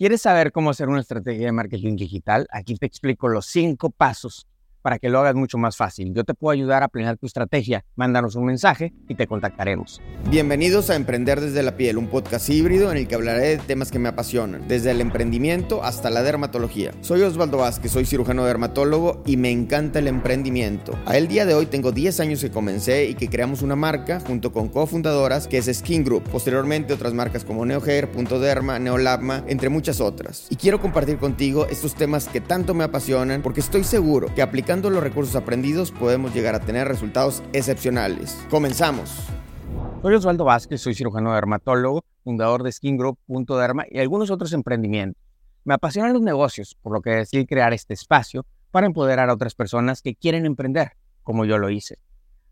[0.00, 2.46] ¿Quieres saber cómo hacer una estrategia de marketing digital?
[2.52, 4.46] Aquí te explico los cinco pasos
[4.82, 6.12] para que lo hagas mucho más fácil.
[6.14, 7.84] Yo te puedo ayudar a planear tu estrategia.
[7.96, 10.00] Mándanos un mensaje y te contactaremos.
[10.30, 13.90] Bienvenidos a Emprender desde la piel, un podcast híbrido en el que hablaré de temas
[13.90, 16.92] que me apasionan, desde el emprendimiento hasta la dermatología.
[17.00, 20.98] Soy Osvaldo Vázquez, soy cirujano dermatólogo y me encanta el emprendimiento.
[21.06, 24.20] A el día de hoy tengo 10 años que comencé y que creamos una marca
[24.20, 26.24] junto con cofundadoras que es Skin Group.
[26.24, 30.46] Posteriormente otras marcas como NeoHair, Punto Derma, Neolabma, entre muchas otras.
[30.50, 34.69] Y quiero compartir contigo estos temas que tanto me apasionan porque estoy seguro que aplicando
[34.70, 38.38] Aplicando los recursos aprendidos podemos llegar a tener resultados excepcionales.
[38.50, 39.10] Comenzamos.
[40.00, 44.52] Soy Osvaldo Vázquez, soy cirujano dermatólogo, fundador de Skin Group, Punto Derma y algunos otros
[44.52, 45.20] emprendimientos.
[45.64, 49.56] Me apasionan los negocios, por lo que decidí crear este espacio para empoderar a otras
[49.56, 50.92] personas que quieren emprender,
[51.24, 51.98] como yo lo hice.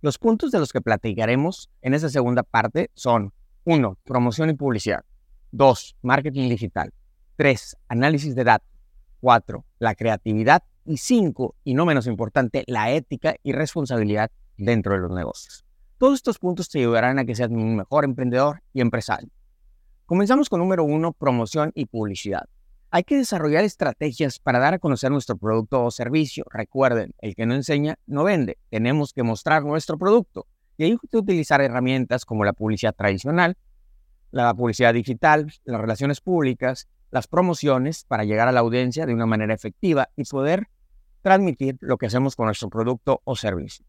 [0.00, 3.32] Los puntos de los que platicaremos en esta segunda parte son
[3.64, 3.98] 1.
[4.04, 5.04] Promoción y publicidad.
[5.50, 5.96] 2.
[6.02, 6.92] Marketing digital.
[7.34, 7.76] 3.
[7.88, 8.68] Análisis de datos.
[9.18, 9.64] 4.
[9.80, 15.10] La creatividad y cinco, y no menos importante, la ética y responsabilidad dentro de los
[15.10, 15.64] negocios.
[15.98, 19.30] Todos estos puntos te ayudarán a que seas un mejor emprendedor y empresario.
[20.06, 22.44] Comenzamos con número uno, promoción y publicidad.
[22.90, 26.44] Hay que desarrollar estrategias para dar a conocer nuestro producto o servicio.
[26.50, 28.58] Recuerden, el que no enseña no vende.
[28.70, 30.46] Tenemos que mostrar nuestro producto.
[30.76, 33.56] Y hay que utilizar herramientas como la publicidad tradicional,
[34.30, 39.26] la publicidad digital, las relaciones públicas, las promociones para llegar a la audiencia de una
[39.26, 40.68] manera efectiva y poder
[41.24, 43.84] transmitir lo que hacemos con nuestro producto o servicio.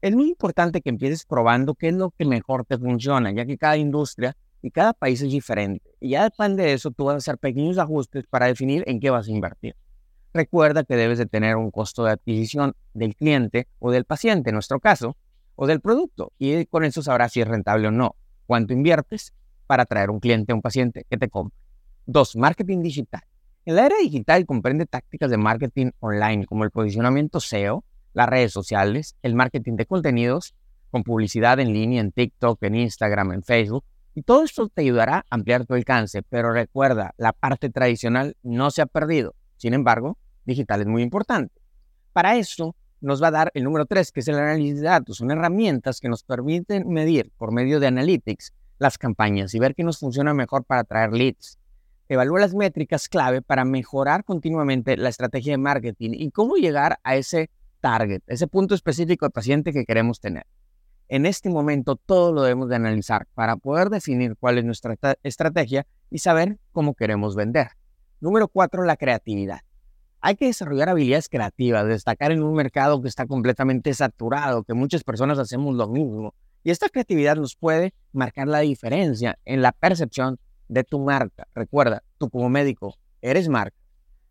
[0.00, 3.58] Es muy importante que empieces probando qué es lo que mejor te funciona, ya que
[3.58, 5.84] cada industria y cada país es diferente.
[6.00, 9.10] Y ya depende de eso, tú vas a hacer pequeños ajustes para definir en qué
[9.10, 9.76] vas a invertir.
[10.32, 14.54] Recuerda que debes de tener un costo de adquisición del cliente o del paciente, en
[14.54, 15.14] nuestro caso,
[15.56, 16.32] o del producto.
[16.38, 18.16] Y con eso sabrás si es rentable o no.
[18.46, 19.34] Cuánto inviertes
[19.66, 21.58] para atraer un cliente o un paciente que te compre.
[22.06, 23.27] Dos, marketing digital.
[23.68, 28.50] En la era digital comprende tácticas de marketing online como el posicionamiento SEO, las redes
[28.50, 30.54] sociales, el marketing de contenidos
[30.90, 33.84] con publicidad en línea en TikTok, en Instagram, en Facebook.
[34.14, 38.70] Y todo esto te ayudará a ampliar tu alcance, pero recuerda, la parte tradicional no
[38.70, 39.34] se ha perdido.
[39.58, 41.60] Sin embargo, digital es muy importante.
[42.14, 45.18] Para eso nos va a dar el número 3, que es el análisis de datos.
[45.18, 49.84] Son herramientas que nos permiten medir por medio de analytics las campañas y ver qué
[49.84, 51.58] nos funciona mejor para atraer leads,
[52.08, 57.16] evalúa las métricas clave para mejorar continuamente la estrategia de marketing y cómo llegar a
[57.16, 60.46] ese target, ese punto específico de paciente que queremos tener.
[61.08, 65.86] En este momento todo lo debemos de analizar para poder definir cuál es nuestra estrategia
[66.10, 67.68] y saber cómo queremos vender.
[68.20, 69.60] Número cuatro, la creatividad.
[70.20, 75.04] Hay que desarrollar habilidades creativas, destacar en un mercado que está completamente saturado, que muchas
[75.04, 76.34] personas hacemos lo mismo.
[76.64, 81.46] Y esta creatividad nos puede marcar la diferencia en la percepción de tu marca.
[81.54, 83.76] Recuerda, tú como médico eres marca.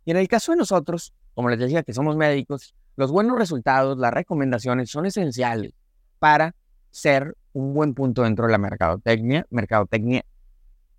[0.05, 3.97] Y en el caso de nosotros, como les decía que somos médicos, los buenos resultados,
[3.97, 5.73] las recomendaciones son esenciales
[6.19, 6.55] para
[6.89, 10.23] ser un buen punto dentro de la mercadotecnia, mercadotecnia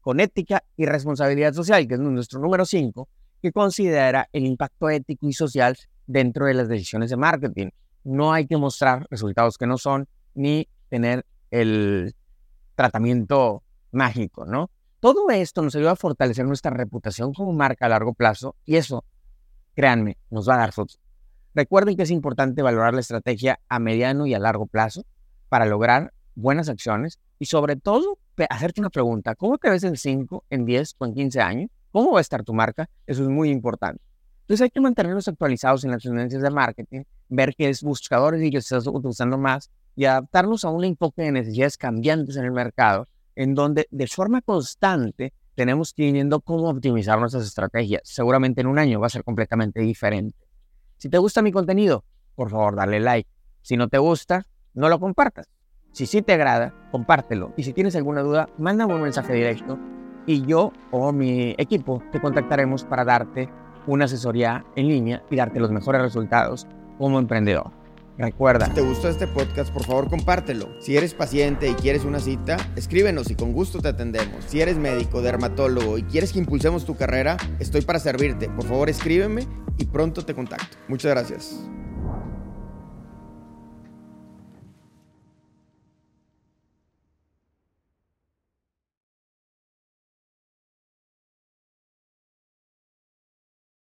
[0.01, 3.09] con ética y responsabilidad social, que es nuestro número 5,
[3.43, 7.69] que considera el impacto ético y social dentro de las decisiones de marketing.
[8.05, 12.15] No hay que mostrar resultados que no son ni tener el
[12.75, 13.63] tratamiento
[13.93, 14.71] mágico, ¿no?
[15.01, 19.05] Todo esto nos ayuda a fortalecer nuestra reputación como marca a largo plazo y eso,
[19.77, 20.99] créanme, nos va a dar frutos.
[21.55, 25.05] Recuerden que es importante valorar la estrategia a mediano y a largo plazo
[25.49, 28.19] para lograr buenas acciones y sobre todo
[28.51, 31.71] hacerte una pregunta, ¿cómo te ves en 5, en 10 o en 15 años?
[31.93, 32.91] ¿Cómo va a estar tu marca?
[33.07, 34.03] Eso es muy importante.
[34.41, 38.51] Entonces hay que mantenernos actualizados en las tendencias de marketing, ver qué es buscadores y
[38.51, 43.07] que estás utilizando más y adaptarnos a un enfoque de necesidades cambiantes en el mercado
[43.39, 48.03] en donde de forma constante tenemos que ir viendo cómo optimizar nuestras estrategias.
[48.05, 50.37] Seguramente en un año va a ser completamente diferente.
[50.97, 52.05] Si te gusta mi contenido,
[52.35, 53.31] por favor, dale like.
[53.63, 54.45] Si no te gusta,
[54.75, 55.47] no lo compartas.
[55.93, 57.55] Si sí te agrada, compártelo.
[57.57, 59.79] Y si tienes alguna duda, mándame un mensaje directo
[60.27, 63.49] y yo o mi equipo te contactaremos para darte
[63.87, 66.67] una asesoría en línea y darte los mejores resultados
[66.99, 67.71] como emprendedor.
[68.19, 68.67] Recuerda.
[68.67, 70.69] Si te gustó este podcast, por favor compártelo.
[70.81, 74.45] Si eres paciente y quieres una cita, escríbenos y con gusto te atendemos.
[74.47, 78.49] Si eres médico, dermatólogo y quieres que impulsemos tu carrera, estoy para servirte.
[78.49, 79.47] Por favor escríbeme
[79.79, 80.77] y pronto te contacto.
[80.89, 81.61] Muchas gracias.